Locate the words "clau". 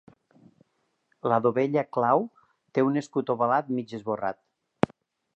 1.97-2.25